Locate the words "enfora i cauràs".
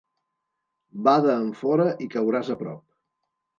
1.43-2.53